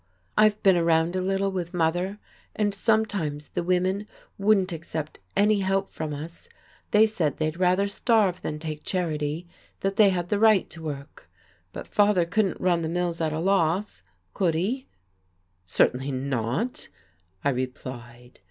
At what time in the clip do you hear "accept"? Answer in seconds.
4.71-5.19